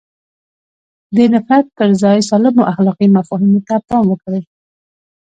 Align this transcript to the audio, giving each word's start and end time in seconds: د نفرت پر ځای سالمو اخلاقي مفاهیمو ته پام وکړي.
د 1.15 1.17
نفرت 1.33 1.67
پر 1.77 1.89
ځای 2.01 2.17
سالمو 2.29 2.63
اخلاقي 2.71 3.07
مفاهیمو 3.17 3.59
ته 3.67 3.75
پام 3.87 4.05
وکړي. 4.09 4.41